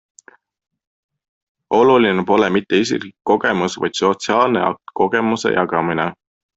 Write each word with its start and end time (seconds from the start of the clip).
Oluline 1.81 2.25
pole 2.31 2.51
mitte 2.57 2.81
isiklik 2.87 3.15
kogemus, 3.33 3.79
vaid 3.85 4.03
sotsiaalne 4.03 4.67
akt, 4.73 4.99
kogemuse 5.05 5.57
jagamine. 5.59 6.13